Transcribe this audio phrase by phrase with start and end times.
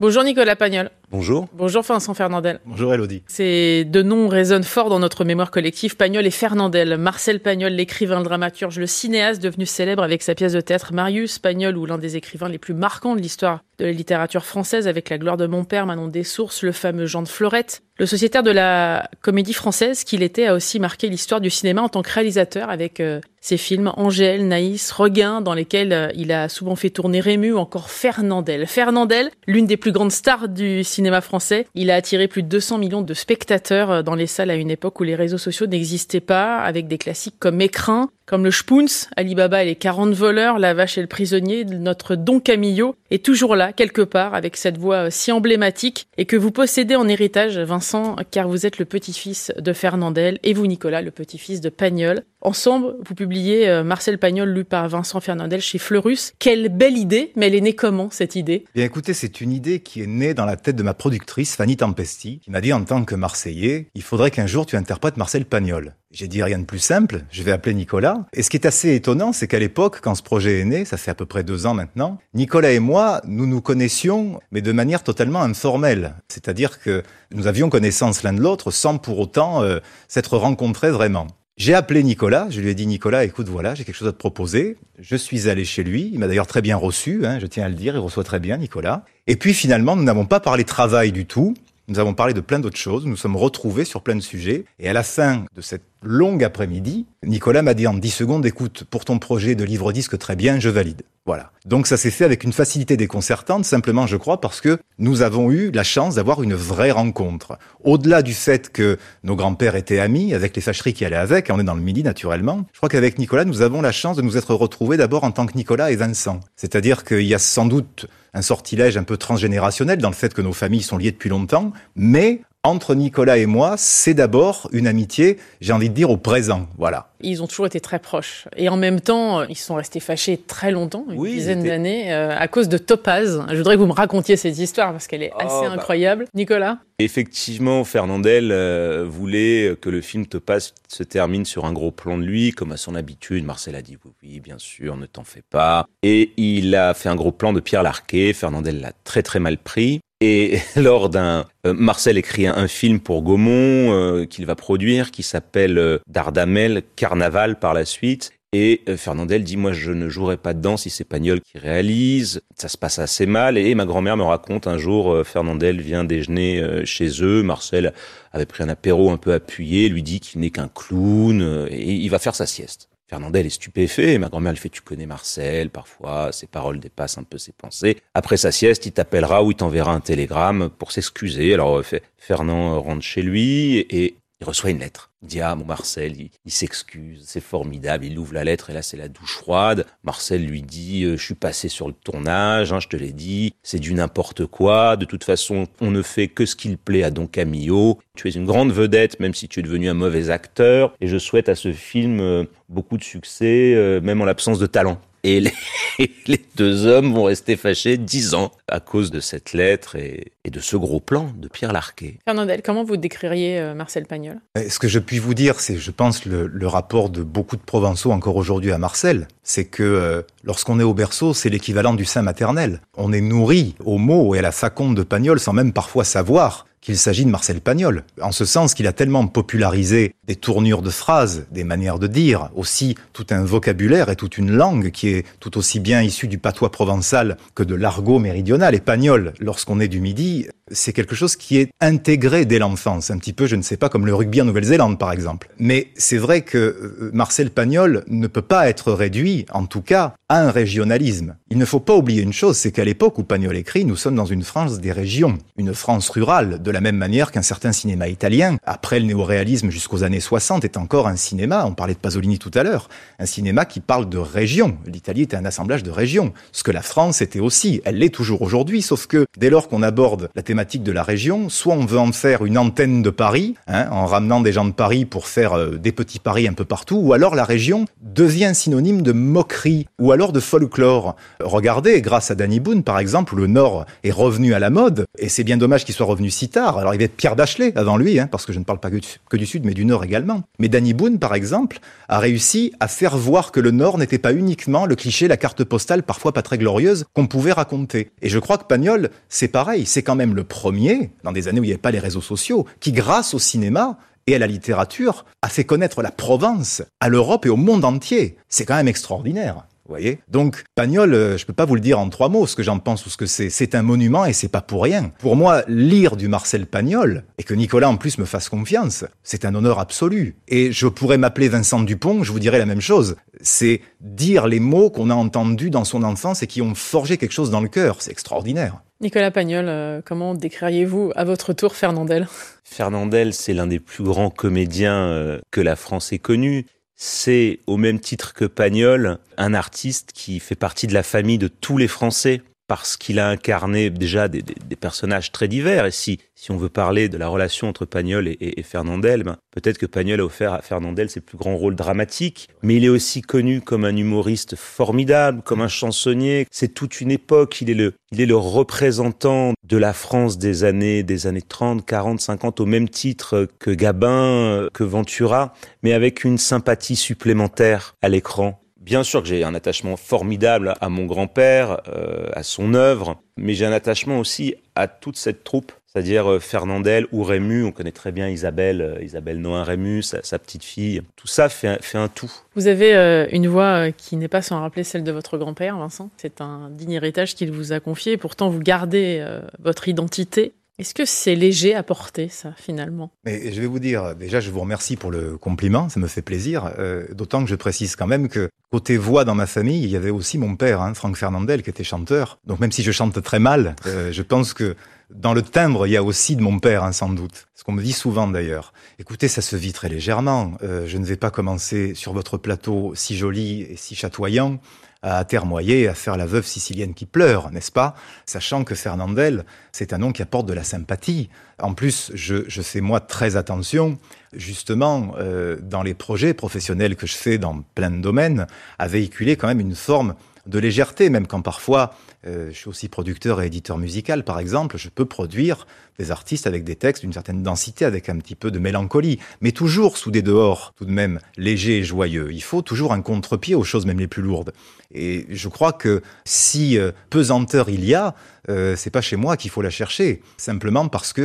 [0.00, 0.90] Bonjour Nicolas Pagnol.
[1.14, 1.46] Bonjour.
[1.52, 2.58] Bonjour Vincent Fernandel.
[2.66, 3.22] Bonjour Elodie.
[3.28, 6.96] Ces deux noms résonnent fort dans notre mémoire collective, Pagnol et Fernandel.
[6.96, 11.38] Marcel Pagnol, l'écrivain, le dramaturge, le cinéaste devenu célèbre avec sa pièce de théâtre Marius
[11.38, 15.08] Pagnol, ou l'un des écrivains les plus marquants de l'histoire de la littérature française avec
[15.08, 17.82] La gloire de mon père, Manon Sources, le fameux Jean de Florette.
[17.96, 21.88] Le sociétaire de la comédie française qu'il était a aussi marqué l'histoire du cinéma en
[21.88, 26.48] tant que réalisateur avec euh, ses films Angèle, Naïs, Regain, dans lesquels euh, il a
[26.48, 28.66] souvent fait tourner Rému ou encore Fernandel.
[28.66, 32.78] Fernandel, l'une des plus grandes stars du cinéma français, il a attiré plus de 200
[32.78, 36.20] millions de spectateurs euh, dans les salles à une époque où les réseaux sociaux n'existaient
[36.20, 40.74] pas, avec des classiques comme Écrin, comme le Spoons, Alibaba et les 40 voleurs, La
[40.74, 45.10] vache et le prisonnier, notre Don Camillo est toujours là, quelque part, avec cette voix
[45.10, 49.72] si emblématique et que vous possédez en héritage, Vincent, car vous êtes le petit-fils de
[49.72, 52.22] Fernandel et vous, Nicolas, le petit-fils de Pagnol.
[52.40, 56.32] Ensemble, vous publiez euh, Marcel Pagnol lu par Vincent Fernandel chez Fleurus.
[56.38, 58.64] Quelle belle idée, mais elle est née comment cette idée?
[58.74, 61.76] Bien écoutez, c'est une idée qui est née dans la tête de ma productrice Fanny
[61.76, 65.46] Tempesti, qui m'a dit en tant que Marseillais, il faudrait qu'un jour tu interprètes Marcel
[65.46, 65.94] Pagnol.
[66.14, 68.24] J'ai dit rien de plus simple, je vais appeler Nicolas.
[68.34, 70.96] Et ce qui est assez étonnant, c'est qu'à l'époque, quand ce projet est né, ça
[70.96, 74.70] fait à peu près deux ans maintenant, Nicolas et moi, nous nous connaissions, mais de
[74.70, 76.14] manière totalement informelle.
[76.28, 81.26] C'est-à-dire que nous avions connaissance l'un de l'autre sans pour autant euh, s'être rencontrés vraiment.
[81.56, 84.16] J'ai appelé Nicolas, je lui ai dit Nicolas, écoute voilà, j'ai quelque chose à te
[84.16, 84.76] proposer.
[85.00, 87.68] Je suis allé chez lui, il m'a d'ailleurs très bien reçu, hein, je tiens à
[87.68, 89.04] le dire, il reçoit très bien Nicolas.
[89.26, 91.54] Et puis finalement, nous n'avons pas parlé travail du tout,
[91.86, 94.64] nous avons parlé de plein d'autres choses, nous sommes retrouvés sur plein de sujets.
[94.78, 98.84] Et à la fin de cette longue après-midi, Nicolas m'a dit en 10 secondes, écoute,
[98.84, 101.02] pour ton projet de livre-disque, très bien, je valide.
[101.26, 101.52] Voilà.
[101.64, 105.50] Donc ça s'est fait avec une facilité déconcertante, simplement je crois parce que nous avons
[105.50, 107.58] eu la chance d'avoir une vraie rencontre.
[107.82, 111.58] Au-delà du fait que nos grands-pères étaient amis, avec les fâcheries qui allaient avec, on
[111.58, 114.36] est dans le midi naturellement, je crois qu'avec Nicolas, nous avons la chance de nous
[114.36, 116.40] être retrouvés d'abord en tant que Nicolas et Vincent.
[116.56, 120.42] C'est-à-dire qu'il y a sans doute un sortilège un peu transgénérationnel dans le fait que
[120.42, 125.38] nos familles sont liées depuis longtemps, mais entre Nicolas et moi, c'est d'abord une amitié,
[125.60, 126.66] j'ai envie de dire, au présent.
[126.78, 127.10] Voilà.
[127.20, 128.48] Ils ont toujours été très proches.
[128.56, 132.48] Et en même temps, ils sont restés fâchés très longtemps, une dizaine d'années, euh, à
[132.48, 133.44] cause de Topaz.
[133.50, 135.72] Je voudrais que vous me racontiez cette histoire parce qu'elle est oh, assez bah.
[135.72, 136.26] incroyable.
[136.34, 136.78] Nicolas?
[136.98, 142.22] Effectivement, Fernandel euh, voulait que le film Topaz se termine sur un gros plan de
[142.22, 143.44] lui, comme à son habitude.
[143.44, 145.86] Marcel a dit oui, oui, bien sûr, ne t'en fais pas.
[146.02, 148.32] Et il a fait un gros plan de Pierre Larquet.
[148.32, 150.00] Fernandel l'a très très mal pris.
[150.20, 151.46] Et lors d'un...
[151.66, 156.82] Euh, Marcel écrit un, film pour Gaumont euh, qu'il va produire, qui s'appelle euh, Dardamel
[156.96, 158.32] Carnaval par la suite.
[158.56, 162.40] Et Fernandel dit, moi, je ne jouerai pas dedans si c'est Pagnol qui réalise.
[162.54, 163.58] Ça se passe assez mal.
[163.58, 167.42] Et ma grand-mère me raconte un jour, Fernandel vient déjeuner chez eux.
[167.42, 167.92] Marcel
[168.32, 172.08] avait pris un apéro un peu appuyé, lui dit qu'il n'est qu'un clown et il
[172.10, 172.88] va faire sa sieste.
[173.14, 174.18] Fernandel est stupéfait.
[174.18, 177.98] Ma grand-mère lui fait Tu connais Marcel, parfois, ses paroles dépassent un peu ses pensées.
[178.12, 181.54] Après sa sieste, il t'appellera ou il t'enverra un télégramme pour s'excuser.
[181.54, 181.80] Alors,
[182.18, 185.10] Fernand rentre chez lui et il reçoit une lettre.
[185.22, 188.04] Il dit ah mon Marcel, il, s'excuse, c'est formidable.
[188.04, 189.86] Il ouvre la lettre et là c'est la douche froide.
[190.02, 193.54] Marcel lui dit euh, je suis passé sur le tournage, hein, je te l'ai dit,
[193.62, 194.96] c'est du n'importe quoi.
[194.96, 197.98] De toute façon, on ne fait que ce qu'il plaît à Don Camillo.
[198.16, 200.94] Tu es une grande vedette, même si tu es devenu un mauvais acteur.
[201.00, 204.66] Et je souhaite à ce film euh, beaucoup de succès, euh, même en l'absence de
[204.66, 205.00] talent.
[205.24, 205.40] Et
[206.26, 210.60] les, deux hommes vont rester fâchés dix ans à cause de cette lettre et, de
[210.60, 212.18] ce gros plan de Pierre Larquet.
[212.26, 214.38] Fernandel, comment vous décririez euh, Marcel Pagnol?
[214.68, 218.12] Ce que je puis vous dire, c'est, je pense, le, rapport de beaucoup de Provençaux
[218.12, 219.26] encore aujourd'hui à Marcel.
[219.42, 222.80] C'est que euh, lorsqu'on est au berceau, c'est l'équivalent du sein maternel.
[222.96, 226.66] On est nourri aux mots et à la faconde de Pagnol sans même parfois savoir
[226.84, 230.90] qu'il s'agit de Marcel Pagnol, en ce sens qu'il a tellement popularisé des tournures de
[230.90, 235.26] phrases, des manières de dire, aussi tout un vocabulaire et toute une langue qui est
[235.40, 238.74] tout aussi bien issue du patois provençal que de l'argot méridional.
[238.74, 243.18] Et Pagnol, lorsqu'on est du Midi, c'est quelque chose qui est intégré dès l'enfance, un
[243.18, 245.48] petit peu, je ne sais pas, comme le rugby en Nouvelle-Zélande, par exemple.
[245.58, 250.14] Mais c'est vrai que euh, Marcel Pagnol ne peut pas être réduit, en tout cas,
[250.28, 251.36] à un régionalisme.
[251.50, 254.14] Il ne faut pas oublier une chose, c'est qu'à l'époque où Pagnol écrit, nous sommes
[254.14, 258.08] dans une France des régions, une France rurale, de la même manière qu'un certain cinéma
[258.08, 262.38] italien, après le néoréalisme jusqu'aux années 60, est encore un cinéma, on parlait de Pasolini
[262.38, 262.88] tout à l'heure,
[263.18, 264.78] un cinéma qui parle de régions.
[264.86, 267.82] L'Italie était un assemblage de régions, ce que la France était aussi.
[267.84, 271.02] Elle l'est toujours aujourd'hui, sauf que dès lors qu'on aborde la thématique thématique de la
[271.02, 271.48] région.
[271.48, 274.70] Soit on veut en faire une antenne de Paris, hein, en ramenant des gens de
[274.70, 278.52] Paris pour faire euh, des petits paris un peu partout, ou alors la région devient
[278.54, 281.16] synonyme de moquerie, ou alors de folklore.
[281.40, 285.28] Regardez, grâce à Danny Boone, par exemple, le Nord est revenu à la mode, et
[285.28, 286.78] c'est bien dommage qu'il soit revenu si tard.
[286.78, 288.90] Alors il y avait Pierre Bachelet avant lui, hein, parce que je ne parle pas
[288.90, 290.42] que du Sud, mais du Nord également.
[290.60, 294.32] Mais Danny Boone, par exemple, a réussi à faire voir que le Nord n'était pas
[294.32, 298.12] uniquement le cliché, la carte postale, parfois pas très glorieuse, qu'on pouvait raconter.
[298.22, 301.60] Et je crois que Pagnol, c'est pareil, c'est quand même le premier, dans des années
[301.60, 304.46] où il n'y avait pas les réseaux sociaux, qui, grâce au cinéma, et à la
[304.46, 308.36] littérature, a fait connaître la Provence à l'Europe et au monde entier.
[308.48, 309.66] C'est quand même extraordinaire.
[309.86, 312.56] Vous voyez Donc, Pagnol, euh, je peux pas vous le dire en trois mots ce
[312.56, 313.50] que j'en pense ou ce que c'est.
[313.50, 315.12] C'est un monument et c'est pas pour rien.
[315.18, 319.44] Pour moi, lire du Marcel Pagnol, et que Nicolas en plus me fasse confiance, c'est
[319.44, 320.36] un honneur absolu.
[320.48, 323.16] Et je pourrais m'appeler Vincent Dupont, je vous dirais la même chose.
[323.42, 327.32] C'est dire les mots qu'on a entendus dans son enfance et qui ont forgé quelque
[327.32, 327.96] chose dans le cœur.
[328.00, 328.80] C'est extraordinaire.
[329.04, 332.26] Nicolas Pagnol, euh, comment décririez-vous à votre tour Fernandel?
[332.64, 336.64] Fernandel, c'est l'un des plus grands comédiens euh, que la France ait connu.
[336.96, 341.48] C'est au même titre que Pagnol, un artiste qui fait partie de la famille de
[341.48, 344.42] tous les Français parce qu'il a incarné déjà des,
[344.80, 345.86] personnages très divers.
[345.86, 349.78] Et si, si on veut parler de la relation entre Pagnol et, Fernandel, ben, peut-être
[349.78, 353.22] que Pagnol a offert à Fernandel ses plus grands rôles dramatiques, mais il est aussi
[353.22, 356.46] connu comme un humoriste formidable, comme un chansonnier.
[356.50, 357.60] C'est toute une époque.
[357.60, 361.84] Il est le, il est le représentant de la France des années, des années 30,
[361.84, 368.08] 40, 50, au même titre que Gabin, que Ventura, mais avec une sympathie supplémentaire à
[368.08, 368.63] l'écran.
[368.84, 373.54] Bien sûr que j'ai un attachement formidable à mon grand-père, euh, à son œuvre, mais
[373.54, 377.64] j'ai un attachement aussi à toute cette troupe, c'est-à-dire euh, Fernandel ou Rému.
[377.64, 381.00] On connaît très bien Isabelle, euh, Isabelle Noin Rému, sa, petite fille.
[381.16, 382.30] Tout ça fait un, fait un tout.
[382.56, 386.10] Vous avez une voix qui n'est pas sans rappeler celle de votre grand-père, Vincent.
[386.18, 388.18] C'est un digne héritage qu'il vous a confié.
[388.18, 389.26] Pourtant, vous gardez
[389.60, 390.52] votre identité.
[390.76, 393.12] Est-ce que c'est léger à porter, ça, finalement?
[393.24, 396.22] Mais je vais vous dire, déjà, je vous remercie pour le compliment, ça me fait
[396.22, 396.72] plaisir.
[396.80, 399.96] Euh, d'autant que je précise quand même que côté voix dans ma famille, il y
[399.96, 402.40] avait aussi mon père, hein, Franck Fernandel, qui était chanteur.
[402.44, 404.74] Donc même si je chante très mal, euh, je pense que
[405.10, 407.46] dans le timbre, il y a aussi de mon père, hein, sans doute.
[407.54, 408.72] Ce qu'on me dit souvent d'ailleurs.
[408.98, 410.54] Écoutez, ça se vit très légèrement.
[410.64, 414.58] Euh, je ne vais pas commencer sur votre plateau si joli et si chatoyant
[415.04, 417.94] à termoyer, à faire la veuve sicilienne qui pleure, n'est-ce pas?
[418.24, 421.28] Sachant que Fernandel, c'est un nom qui apporte de la sympathie.
[421.58, 423.98] En plus, je, je fais moi très attention,
[424.32, 428.46] justement, euh, dans les projets professionnels que je fais dans plein de domaines,
[428.78, 430.14] à véhiculer quand même une forme
[430.46, 431.94] de légèreté, même quand parfois
[432.26, 435.66] euh, je suis aussi producteur et éditeur musical, par exemple, je peux produire
[435.98, 439.52] des artistes avec des textes d'une certaine densité, avec un petit peu de mélancolie, mais
[439.52, 442.32] toujours sous des dehors tout de même légers et joyeux.
[442.32, 444.52] Il faut toujours un contre-pied aux choses même les plus lourdes.
[444.94, 448.14] Et je crois que si euh, pesanteur il y a,
[448.48, 451.22] euh, c'est pas chez moi qu'il faut la chercher, simplement parce que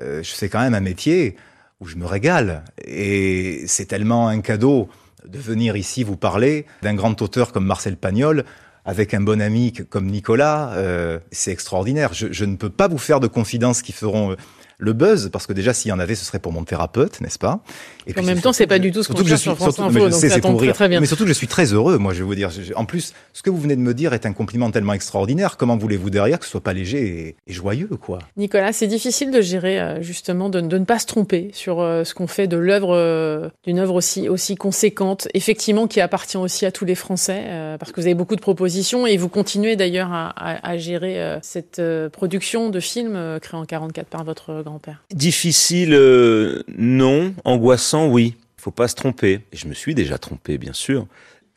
[0.00, 1.36] euh, je fais quand même un métier
[1.80, 2.64] où je me régale.
[2.84, 4.88] Et c'est tellement un cadeau
[5.26, 8.44] de venir ici vous parler d'un grand auteur comme Marcel Pagnol,
[8.84, 12.14] avec un bon ami comme Nicolas, euh, c'est extraordinaire.
[12.14, 14.36] Je, je, ne peux pas vous faire de confidences qui feront
[14.82, 17.38] le buzz, parce que déjà, s'il y en avait, ce serait pour mon thérapeute, n'est-ce
[17.38, 17.60] pas?
[18.08, 20.12] Et En même temps, c'est pas du tout ce qu'on cherche sur France Info, donc
[20.12, 20.98] ça tombe très, très bien.
[20.98, 22.50] Mais surtout que je suis très heureux, moi, je vais vous dire.
[22.74, 25.56] En plus, ce que vous venez de me dire est un compliment tellement extraordinaire.
[25.56, 28.18] Comment voulez-vous derrière que ce soit pas léger et, joyeux, quoi?
[28.36, 32.02] Nicolas, c'est difficile de gérer, euh, justement, de, de, ne pas se tromper sur euh,
[32.02, 36.66] ce qu'on fait de l'œuvre, euh, d'une œuvre aussi, aussi conséquente, effectivement, qui appartient aussi
[36.66, 40.12] à tous les Français, parce que vous avez beaucoup de propositions et vous continuez d'ailleurs
[40.12, 41.80] à, à, à, gérer cette
[42.12, 44.71] production de films créés en 44 par votre grand
[45.12, 47.34] Difficile, euh, non.
[47.44, 48.36] Angoissant, oui.
[48.56, 49.40] Faut pas se tromper.
[49.52, 51.06] Et je me suis déjà trompé, bien sûr.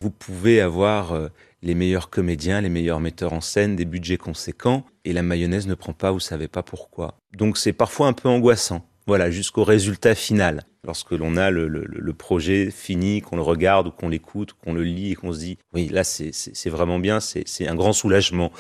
[0.02, 1.30] Vous pouvez avoir euh,
[1.62, 5.76] les meilleurs comédiens, les meilleurs metteurs en scène, des budgets conséquents, et la mayonnaise ne
[5.76, 7.16] prend pas, vous savez pas pourquoi.
[7.36, 8.86] Donc c'est parfois un peu angoissant.
[9.08, 10.64] Voilà, jusqu'au résultat final.
[10.84, 14.84] Lorsque l'on a le, le, projet fini, qu'on le regarde ou qu'on l'écoute, qu'on le
[14.84, 18.52] lit et qu'on se dit, oui, là c'est vraiment bien, c'est un grand soulagement.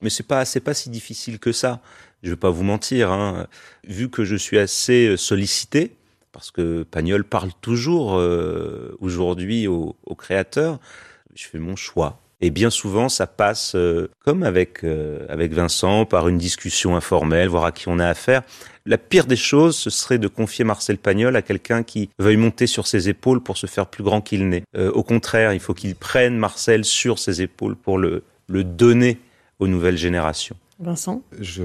[0.00, 1.80] Mais c'est pas c'est pas si difficile que ça
[2.22, 3.46] je vais pas vous mentir, hein,
[3.86, 5.96] vu que je suis assez sollicité,
[6.32, 10.78] parce que Pagnol parle toujours euh, aujourd'hui aux au créateurs,
[11.34, 12.20] je fais mon choix.
[12.40, 17.48] Et bien souvent, ça passe euh, comme avec euh, avec Vincent par une discussion informelle,
[17.48, 18.42] voir à qui on a affaire.
[18.86, 22.68] La pire des choses, ce serait de confier Marcel Pagnol à quelqu'un qui veuille monter
[22.68, 24.62] sur ses épaules pour se faire plus grand qu'il n'est.
[24.76, 29.18] au contraire, il faut qu'il prenne Marcel sur ses épaules pour le le donner
[29.58, 30.56] aux nouvelles générations.
[30.78, 31.62] Vincent, je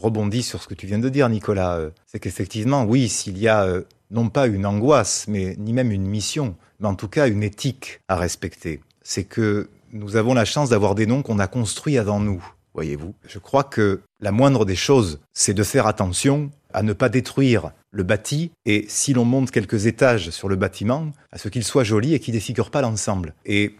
[0.00, 1.76] rebondis sur ce que tu viens de dire, Nicolas.
[1.76, 5.92] Euh, c'est qu'effectivement, oui, s'il y a euh, non pas une angoisse, mais ni même
[5.92, 10.44] une mission, mais en tout cas une éthique à respecter, c'est que nous avons la
[10.44, 12.44] chance d'avoir des noms qu'on a construits avant nous.
[12.74, 13.14] voyez-vous.
[13.26, 17.72] Je crois que la moindre des choses, c'est de faire attention à ne pas détruire
[17.90, 21.82] le bâti et si l'on monte quelques étages sur le bâtiment, à ce qu'il soit
[21.82, 23.34] joli et qu'il défigure pas l'ensemble.
[23.44, 23.74] Et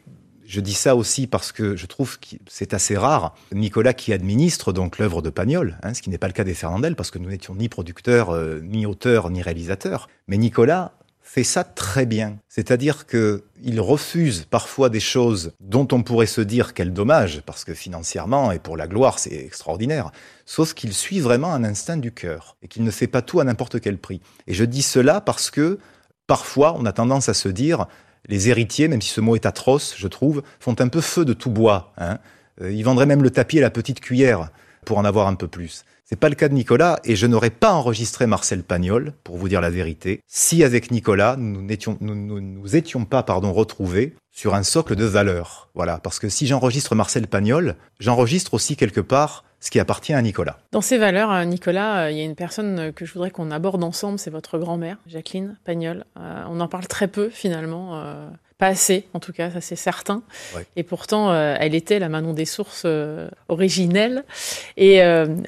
[0.51, 3.37] je dis ça aussi parce que je trouve que c'est assez rare.
[3.53, 6.55] Nicolas qui administre donc l'œuvre de Pagnol, hein, ce qui n'est pas le cas des
[6.55, 10.09] Fernandel parce que nous n'étions ni producteurs, euh, ni auteurs, ni réalisateurs.
[10.27, 10.93] Mais Nicolas
[11.23, 12.39] fait ça très bien.
[12.49, 17.73] C'est-à-dire qu'il refuse parfois des choses dont on pourrait se dire quel dommage, parce que
[17.73, 20.11] financièrement et pour la gloire, c'est extraordinaire.
[20.47, 23.45] Sauf qu'il suit vraiment un instinct du cœur et qu'il ne fait pas tout à
[23.45, 24.21] n'importe quel prix.
[24.49, 25.79] Et je dis cela parce que
[26.27, 27.87] parfois, on a tendance à se dire,
[28.29, 31.33] les héritiers, même si ce mot est atroce, je trouve, font un peu feu de
[31.33, 31.93] tout bois.
[31.99, 32.19] Hein.
[32.61, 34.51] Euh, ils vendraient même le tapis et la petite cuillère
[34.85, 35.85] pour en avoir un peu plus.
[36.13, 39.49] C'est pas le cas de Nicolas et je n'aurais pas enregistré Marcel Pagnol, pour vous
[39.49, 44.65] dire la vérité, si avec Nicolas nous n'étions nous, étions pas pardon retrouvés sur un
[44.65, 45.69] socle de valeurs.
[45.75, 50.21] Voilà, parce que si j'enregistre Marcel Pagnol, j'enregistre aussi quelque part ce qui appartient à
[50.21, 50.59] Nicolas.
[50.73, 53.53] Dans ces valeurs, euh, Nicolas, euh, il y a une personne que je voudrais qu'on
[53.53, 56.07] aborde ensemble, c'est votre grand-mère, Jacqueline Pagnol.
[56.19, 58.03] Euh, on en parle très peu finalement.
[58.61, 60.23] Pas assez, en tout cas, ça c'est certain.
[60.77, 62.87] Et pourtant, elle était la Manon des sources
[63.49, 64.25] originelle.
[64.77, 65.01] Et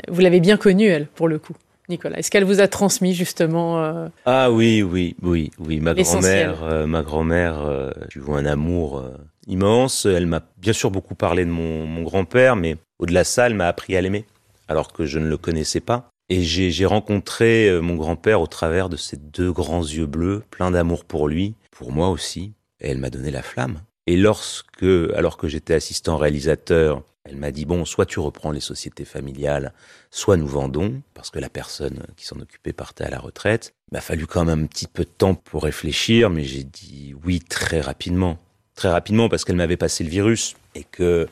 [0.09, 1.55] vous l'avez bien connue, elle, pour le coup.
[1.89, 5.81] Nicolas Est-ce qu'elle vous a transmis justement Ah oui, oui, oui, oui.
[5.81, 9.05] Ma grand-mère, ma grand-mère, tu vois un amour
[9.47, 10.07] immense.
[10.07, 13.55] Elle m'a bien sûr beaucoup parlé de mon, mon grand-père, mais au-delà de ça, elle
[13.55, 14.25] m'a appris à l'aimer,
[14.69, 16.09] alors que je ne le connaissais pas.
[16.29, 20.71] Et j'ai rencontré euh, mon grand-père au travers de ses deux grands yeux bleus, pleins
[20.71, 22.53] d'amour pour lui, pour moi aussi.
[22.83, 23.81] Et elle m'a donné la flamme.
[24.07, 24.85] Et lorsque,
[25.15, 29.73] alors que j'étais assistant réalisateur, elle m'a dit bon, soit tu reprends les sociétés familiales,
[30.11, 33.75] soit nous vendons, parce que la personne qui s'en occupait partait à la retraite.
[33.91, 37.15] Il m'a fallu quand même un petit peu de temps pour réfléchir, mais j'ai dit
[37.25, 38.39] oui très rapidement
[38.75, 41.29] très rapidement parce qu'elle m'avait passé le virus et que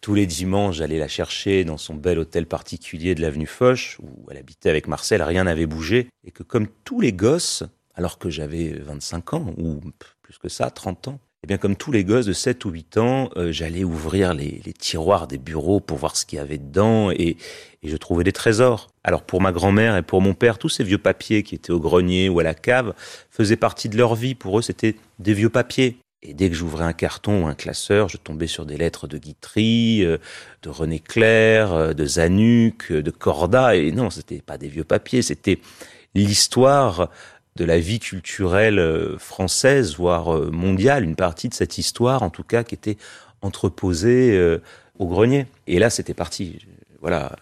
[0.00, 4.30] tous les dimanches, j'allais la chercher dans son bel hôtel particulier de l'avenue Foch, où
[4.30, 7.62] elle habitait avec Marcel, rien n'avait bougé, et que comme tous les gosses,
[7.94, 9.80] alors que j'avais 25 ans, ou
[10.24, 12.70] plus que ça, 30 ans, et eh bien comme tous les gosses de 7 ou
[12.70, 16.56] 8 ans, euh, j'allais ouvrir les, tiroirs des bureaux pour voir ce qu'il y avait
[16.56, 17.36] dedans, et,
[17.82, 18.88] je trouvais des trésors.
[19.04, 21.80] Alors pour ma grand-mère et pour mon père, tous ces vieux papiers qui étaient au
[21.80, 22.94] grenier ou à la cave
[23.28, 24.34] faisaient partie de leur vie.
[24.34, 25.98] Pour eux, c'était des vieux papiers.
[26.22, 29.18] Et dès que j'ouvrais un carton ou un classeur, je tombais sur des lettres de
[29.18, 30.16] Guitry, euh,
[30.62, 33.76] de René Clair, euh, de Zanuck, de Corda.
[33.76, 35.58] Et non, c'était pas des vieux papiers, c'était
[36.14, 37.10] l'histoire
[37.56, 42.42] de la vie culturelle euh, française, voire mondiale, une partie de cette histoire, en tout
[42.42, 42.96] cas, qui était
[43.42, 44.58] entreposée
[44.98, 45.46] au grenier.
[45.66, 46.60] Et là, c'était parti.
[47.02, 47.36] Voilà,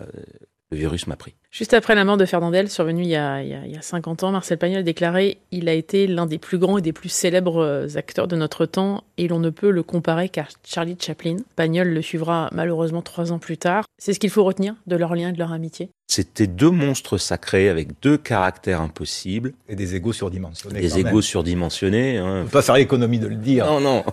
[0.73, 1.35] le virus m'a pris.
[1.51, 4.33] Juste après la mort de Fernandel, survenue il y, a, il, y a, 50 ans,
[4.33, 7.63] Marcel Pagnol a déclaré Il a été l'un des plus grands et des plus célèbres
[7.63, 11.37] euh, acteurs de notre temps, et l'on ne peut le comparer qu'à Charlie Chaplin.
[11.57, 13.85] Pagnol le suivra malheureusement trois ans plus tard.
[13.99, 15.91] C'est ce qu'il faut retenir de leur lien et de leur amitié?
[16.09, 19.53] C'était deux monstres sacrés avec deux caractères impossibles.
[19.69, 20.81] Et des égaux surdimensionnés.
[20.81, 22.19] Des égaux surdimensionnés.
[22.19, 22.41] Hein.
[22.41, 23.67] On peut pas faire l'économie de le dire.
[23.67, 24.05] Non, non.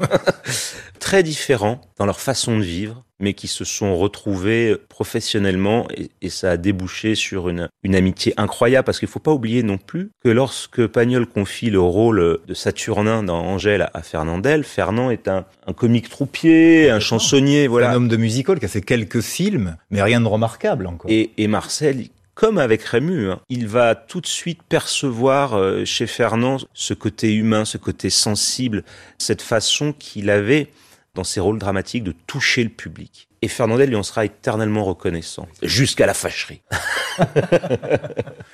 [1.00, 6.52] Très différents dans leur façon de vivre mais qui se sont retrouvés professionnellement et, ça
[6.52, 10.30] a débouché sur une, une amitié incroyable parce qu'il faut pas oublier non plus que
[10.30, 15.74] lorsque Pagnol confie le rôle de Saturnin dans Angèle à Fernandel, Fernand est un, un
[15.74, 17.92] comique troupier, un chansonnier, voilà.
[17.92, 21.10] Un homme de musical qui a fait quelques films, mais rien de remarquable encore.
[21.10, 22.06] Et, et Marcel,
[22.40, 27.34] comme avec Rému, hein, il va tout de suite percevoir euh, chez Fernand ce côté
[27.34, 28.86] humain, ce côté sensible,
[29.18, 30.70] cette façon qu'il avait
[31.16, 33.28] dans ses rôles dramatiques de toucher le public.
[33.42, 36.62] Et Fernandel lui en sera éternellement reconnaissant, jusqu'à la fâcherie.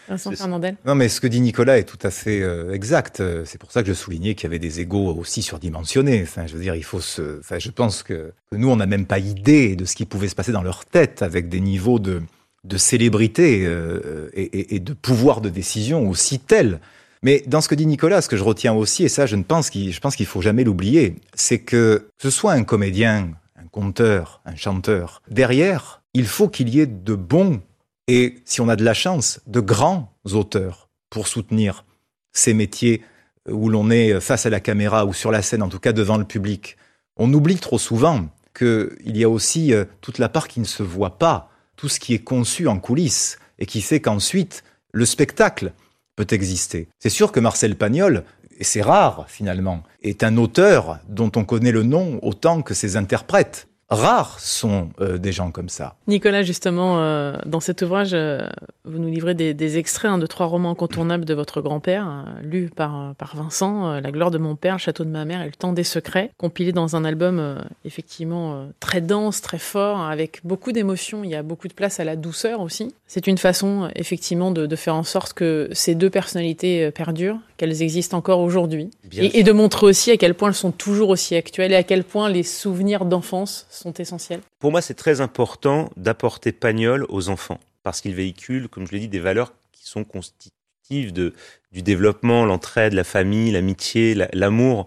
[0.08, 3.24] Vincent Fernandel Non, mais ce que dit Nicolas est tout à fait euh, exact.
[3.46, 6.22] C'est pour ça que je soulignais qu'il y avait des égaux aussi surdimensionnés.
[6.22, 7.40] Enfin, je veux dire, il faut se.
[7.40, 10.36] Enfin, je pense que, nous, on n'a même pas idée de ce qui pouvait se
[10.36, 12.22] passer dans leur tête avec des niveaux de,
[12.66, 16.80] de célébrité euh, et, et, de pouvoir de décision aussi tels
[17.22, 19.44] mais dans ce que dit Nicolas, ce que je retiens aussi, et ça je ne
[19.44, 24.56] pense qu'il, je faut jamais l'oublier, c'est que ce soit un comédien, un conteur, un
[24.56, 27.62] chanteur, derrière, il faut qu'il y ait de bons
[28.08, 31.86] et, si on a de la chance, de grands auteurs pour soutenir
[32.32, 33.02] ces métiers
[33.50, 36.18] où l'on est face à la caméra ou sur la scène, en tout cas devant
[36.18, 36.78] le public.
[37.18, 40.84] On oublie trop souvent qu'il y a aussi euh, toute la part qui ne se
[40.84, 45.74] voit pas, tout ce qui est conçu en coulisses et qui fait qu'ensuite le spectacle
[46.16, 46.88] peut exister.
[47.00, 48.24] C'est sûr que Marcel Pagnol,
[48.58, 52.98] et c'est rare finalement, est un auteur dont on connaît le nom autant que ses
[52.98, 53.68] interprètes.
[53.90, 55.96] Rares sont euh, des gens comme ça.
[56.08, 58.48] Nicolas, justement, euh, dans cet ouvrage, euh,
[58.84, 64.00] vous nous livrez des, extraits de trois romans incontournables de votre grand-père, lus par, Vincent,
[64.00, 66.72] La gloire de mon père, château de ma mère et Le temps des secrets, compilés
[66.72, 71.24] dans un album effectivement très dense, très fort, avec beaucoup d'émotions.
[71.24, 72.94] Il y a beaucoup de place à la douceur aussi.
[73.08, 78.18] C'est une façon, effectivement, de, faire en sorte que ces deux personnalités perdurent, qu'elles existent
[78.18, 81.72] encore aujourd'hui, et, et de montrer aussi à quel point elles sont toujours aussi actuelles
[81.72, 84.42] et à quel point les souvenirs d'enfance sont essentiels.
[84.60, 89.00] Pour moi, c'est très important d'apporter Pagnol aux enfants, parce qu'il véhicule, comme je l'ai
[89.00, 91.34] dit, des valeurs qui sont constitutives de,
[91.72, 94.86] du développement, l'entraide, la famille, l'amitié, l'amour.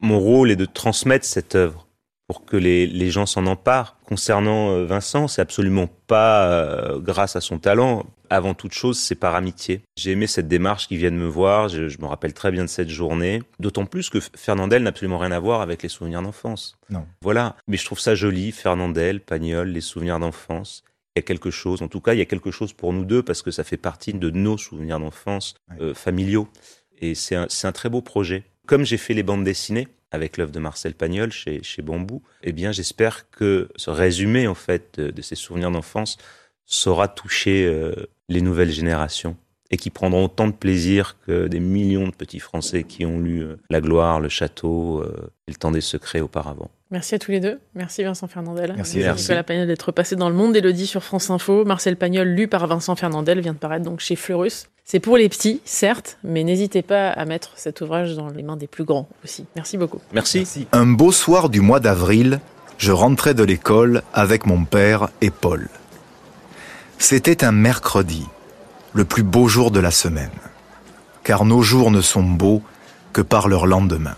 [0.00, 1.83] Mon rôle est de transmettre cette œuvre
[2.26, 3.98] pour que les, les gens s'en emparent.
[4.04, 8.06] Concernant euh, Vincent, c'est absolument pas euh, grâce à son talent.
[8.30, 9.82] Avant toute chose, c'est par amitié.
[9.96, 11.68] J'ai aimé cette démarche qui vient de me voir.
[11.68, 13.42] Je, je, me rappelle très bien de cette journée.
[13.60, 16.76] D'autant plus que Fernandel n'a absolument rien à voir avec les souvenirs d'enfance.
[16.88, 17.06] Non.
[17.20, 17.56] Voilà.
[17.68, 20.82] Mais je trouve ça joli, Fernandel, Pagnol, les souvenirs d'enfance.
[21.14, 23.04] Il y a quelque chose, en tout cas, il y a quelque chose pour nous
[23.04, 25.76] deux parce que ça fait partie de nos souvenirs d'enfance ouais.
[25.80, 26.48] euh, familiaux.
[27.00, 28.44] Et c'est un, un très beau projet.
[28.66, 32.72] Comme j'ai fait les bandes dessinées, avec l'œuvre de Marcel Pagnol chez, Bambou, eh bien,
[32.72, 36.16] j'espère que ce résumé, en fait, de, de ces souvenirs d'enfance
[36.64, 37.92] saura toucher euh,
[38.28, 39.36] les nouvelles générations
[39.70, 43.42] et qui prendront autant de plaisir que des millions de petits Français qui ont lu
[43.42, 46.70] euh, La gloire, Le château euh, et Le temps des secrets auparavant.
[46.90, 47.58] Merci à tous les deux.
[47.74, 48.74] Merci Vincent Fernandel.
[48.76, 49.24] Merci, merci.
[49.24, 51.64] Nicolas Pagnol d'être passé dans le monde d'Elodie sur France Info.
[51.64, 54.68] Marcel Pagnol, lu par Vincent Fernandel, vient de paraître donc chez Fleurus.
[54.84, 58.56] C'est pour les petits, certes, mais n'hésitez pas à mettre cet ouvrage dans les mains
[58.56, 59.46] des plus grands aussi.
[59.56, 59.98] Merci beaucoup.
[60.12, 60.38] Merci.
[60.38, 60.66] Merci.
[60.72, 62.38] Un beau soir du mois d'avril,
[62.76, 65.68] je rentrais de l'école avec mon père et Paul.
[66.98, 68.26] C'était un mercredi,
[68.94, 70.30] le plus beau jour de la semaine,
[71.24, 72.62] car nos jours ne sont beaux
[73.12, 74.16] que par leur lendemain.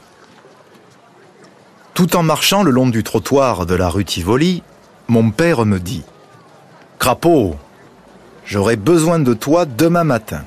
[1.95, 4.63] Tout en marchant le long du trottoir de la rue Tivoli,
[5.09, 6.05] mon père me dit
[6.99, 7.57] «Crapaud,
[8.45, 10.45] j'aurai besoin de toi demain matin.»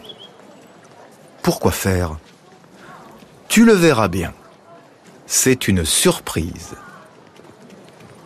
[1.41, 2.17] Pourquoi faire?
[3.47, 4.33] Tu le verras bien.
[5.25, 6.75] C'est une surprise.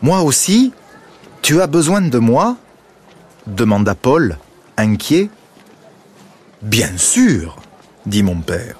[0.02, 0.74] Moi aussi
[1.42, 2.58] Tu as besoin de moi?
[3.48, 4.38] demanda Paul,
[4.78, 5.30] inquiet.
[6.64, 7.58] Bien sûr,
[8.06, 8.78] dit mon père.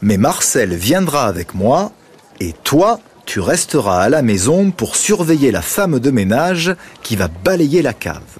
[0.00, 1.90] Mais Marcel viendra avec moi
[2.38, 7.26] et toi, tu resteras à la maison pour surveiller la femme de ménage qui va
[7.26, 8.38] balayer la cave.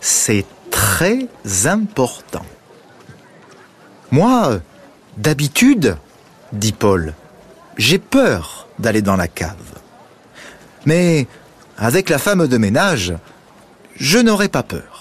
[0.00, 1.28] C'est très
[1.64, 2.44] important.
[4.10, 4.58] Moi,
[5.16, 5.96] d'habitude,
[6.52, 7.14] dit Paul,
[7.78, 9.78] j'ai peur d'aller dans la cave.
[10.86, 11.28] Mais
[11.78, 13.14] avec la femme de ménage,
[13.94, 14.93] je n'aurai pas peur.